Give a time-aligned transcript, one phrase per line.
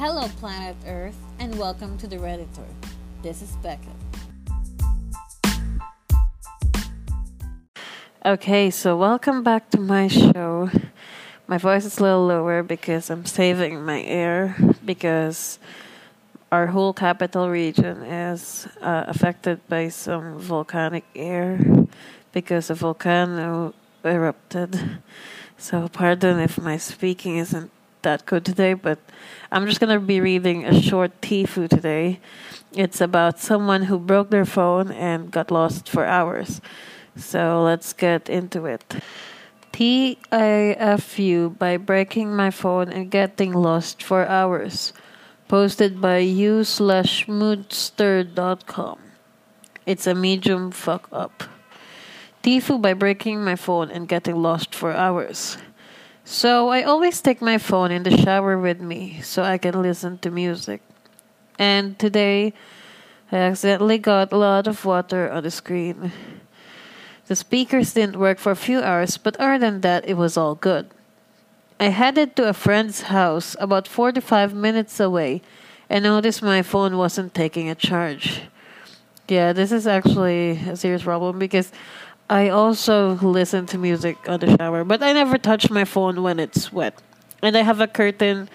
[0.00, 2.64] Hello, planet Earth, and welcome to the Redditor.
[3.20, 3.92] This is Becca.
[8.24, 10.70] Okay, so welcome back to my show.
[11.46, 15.58] My voice is a little lower because I'm saving my air because
[16.50, 21.60] our whole capital region is uh, affected by some volcanic air
[22.32, 24.80] because a volcano erupted.
[25.58, 27.70] So, pardon if my speaking isn't
[28.02, 28.98] that good today, but
[29.50, 32.20] I'm just going to be reading a short Tifu today.
[32.72, 36.60] It's about someone who broke their phone and got lost for hours.
[37.16, 38.84] So, let's get into it.
[39.72, 44.92] TIFU by breaking my phone and getting lost for hours.
[45.48, 48.98] Posted by u slash moodster.com.
[49.86, 51.44] It's a medium fuck up.
[52.42, 55.58] Tifu by breaking my phone and getting lost for hours.
[56.30, 60.16] So I always take my phone in the shower with me so I can listen
[60.18, 60.80] to music.
[61.58, 62.54] And today
[63.32, 66.12] I accidentally got a lot of water on the screen.
[67.26, 70.54] The speakers didn't work for a few hours, but other than that, it was all
[70.54, 70.86] good.
[71.80, 75.42] I headed to a friend's house about 45 minutes away
[75.88, 78.42] and noticed my phone wasn't taking a charge.
[79.26, 81.72] Yeah, this is actually a serious problem because
[82.30, 86.38] I also listen to music on the shower, but I never touch my phone when
[86.38, 86.94] it's wet.
[87.42, 88.48] And I have a curtain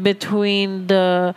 [0.00, 1.34] between the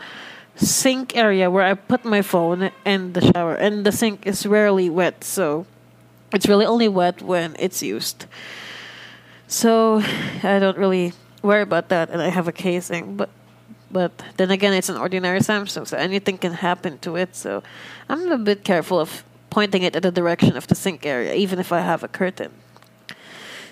[0.55, 3.55] sink area where I put my phone and the shower.
[3.55, 5.65] And the sink is rarely wet, so
[6.31, 8.25] it's really only wet when it's used.
[9.47, 10.01] So
[10.43, 11.11] I don't really
[11.43, 13.17] worry about that, and I have a casing.
[13.17, 13.29] But
[13.91, 17.35] but then again, it's an ordinary Samsung, so anything can happen to it.
[17.35, 17.63] So
[18.07, 21.59] I'm a bit careful of pointing it in the direction of the sink area, even
[21.59, 22.51] if I have a curtain.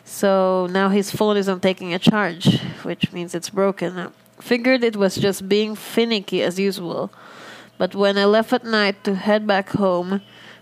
[0.06, 3.98] So now his phone isn't taking a charge, which means it's broken.
[3.98, 7.12] I figured it was just being finicky as usual.
[7.78, 10.22] But when I left at night to head back home,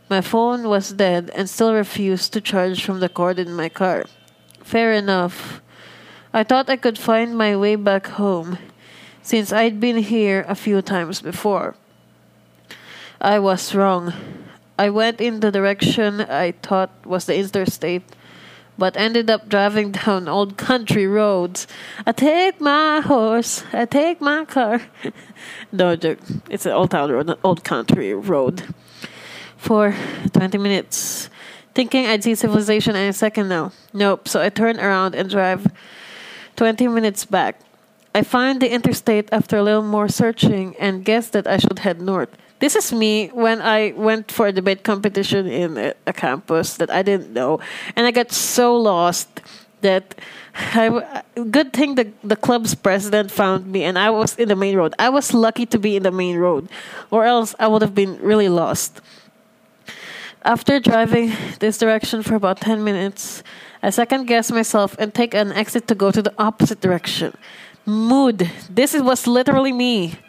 [0.10, 4.06] my phone was dead and still refused to charge from the cord in my car.
[4.64, 5.62] Fair enough.
[6.32, 8.60] I thought I could find my way back home,
[9.24, 11.76] since I'd been here a few times before.
[13.20, 14.14] I was wrong.
[14.78, 18.04] I went in the direction I thought was the interstate,
[18.78, 21.68] but ended up driving down old country roads.
[22.06, 24.82] I take my horse, I take my car.
[25.72, 26.20] no joke.
[26.50, 28.64] It's an old town road, an old country road.
[29.58, 29.96] For
[30.34, 31.30] 20 minutes.
[31.74, 33.72] Thinking I'd see civilization any second now.
[33.94, 35.68] Nope, so I turn around and drive
[36.56, 37.60] 20 minutes back.
[38.18, 42.02] I find the interstate after a little more searching and guess that I should head
[42.02, 42.30] north.
[42.58, 46.90] This is me when I went for a debate competition in a, a campus that
[46.90, 47.60] I didn't know,
[47.96, 49.30] and I got so lost
[49.82, 50.16] that
[50.56, 54.76] I, good thing the the club's president found me, and I was in the main
[54.76, 54.96] road.
[54.98, 56.70] I was lucky to be in the main road,
[57.12, 59.00] or else I would have been really lost.
[60.42, 63.44] After driving this direction for about 10 minutes,
[63.84, 67.38] I second guess myself and take an exit to go to the opposite direction.
[67.88, 68.52] Mood.
[68.70, 70.20] This was literally me.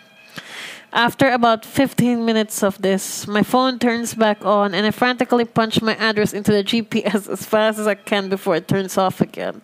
[0.92, 5.82] After about 15 minutes of this, my phone turns back on and I frantically punch
[5.82, 9.60] my address into the GPS as fast as I can before it turns off again.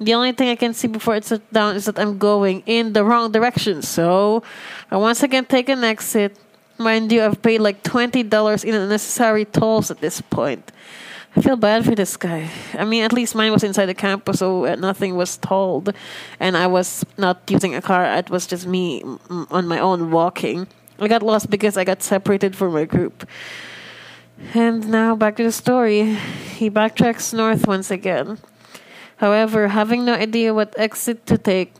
[0.00, 2.94] The only thing I can see before it shuts down is that I'm going in
[2.94, 3.82] the wrong direction.
[3.82, 4.42] So
[4.90, 6.36] I once again take an exit.
[6.78, 10.72] Mind you, I've paid like $20 in unnecessary tolls at this point.
[11.36, 12.50] I feel bad for this guy.
[12.74, 15.94] I mean, at least mine was inside the campus, so uh, nothing was told,
[16.40, 18.04] and I was not using a car.
[18.04, 19.04] It was just me
[19.50, 20.66] on my own walking.
[20.98, 23.28] I got lost because I got separated from my group.
[24.54, 26.14] And now back to the story.
[26.56, 28.38] He backtracks north once again.
[29.18, 31.74] However, having no idea what exit to take,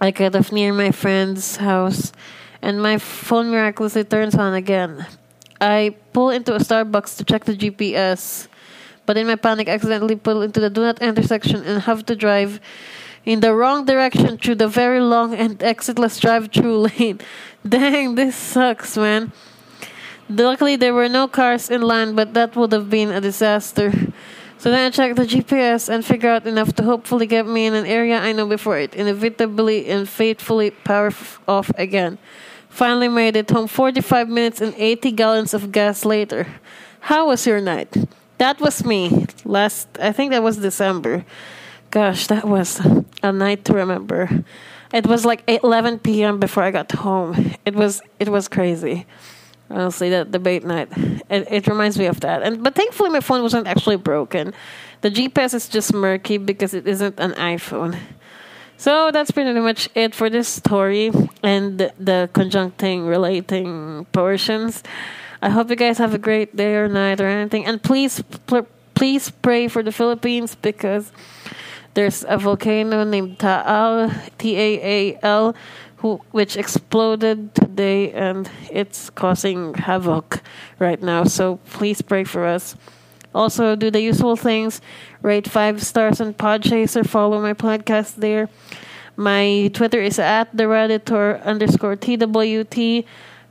[0.00, 2.12] I get off near my friend's house,
[2.62, 5.06] and my phone miraculously turns on again.
[5.60, 8.48] I pull into a Starbucks to check the GPS
[9.06, 12.16] but in my panic, accidentally pull into the do not enter section and have to
[12.16, 12.60] drive
[13.24, 17.20] in the wrong direction through the very long and exitless drive-through lane.
[17.66, 19.32] Dang, this sucks, man.
[20.28, 23.92] Luckily, there were no cars in line, but that would have been a disaster.
[24.58, 27.74] So then I check the GPS and figure out enough to hopefully get me in
[27.74, 31.12] an area I know before it inevitably and fatefully power
[31.46, 32.18] off again.
[32.68, 36.46] Finally made it home 45 minutes and 80 gallons of gas later.
[37.00, 37.96] How was your night?
[38.38, 39.88] That was me last.
[40.00, 41.24] I think that was December.
[41.90, 42.80] Gosh, that was
[43.22, 44.44] a night to remember.
[44.92, 46.38] It was like 11 p.m.
[46.38, 47.54] before I got home.
[47.64, 49.06] It was it was crazy.
[49.68, 50.88] Honestly, that debate night.
[51.28, 52.42] It, it reminds me of that.
[52.42, 54.52] And but thankfully, my phone wasn't actually broken.
[55.00, 57.98] The GPS is just murky because it isn't an iPhone.
[58.76, 61.10] So that's pretty much it for this story
[61.42, 64.82] and the, the conjuncting relating portions.
[65.42, 67.66] I hope you guys have a great day or night or anything.
[67.66, 71.12] And please, pl- please pray for the Philippines because
[71.94, 75.54] there's a volcano named Taal, T A A L,
[76.30, 80.42] which exploded today and it's causing havoc
[80.78, 81.24] right now.
[81.24, 82.76] So please pray for us.
[83.34, 84.80] Also, do the usual things.
[85.20, 87.06] Rate five stars on Podchaser.
[87.06, 88.48] Follow my podcast there.
[89.16, 90.68] My Twitter is at the
[91.44, 93.04] underscore TWT.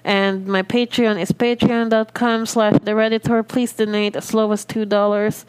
[0.05, 3.45] And my Patreon is patreon.com slash the Redditor.
[3.45, 5.45] Please donate as low as $2.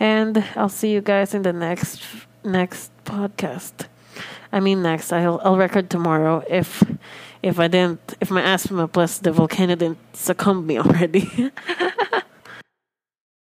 [0.00, 2.02] And I'll see you guys in the next
[2.42, 3.86] next podcast.
[4.50, 5.12] I mean next.
[5.12, 6.82] I'll I'll record tomorrow if
[7.42, 11.52] if I didn't if my asthma plus the volcano didn't succumb me already.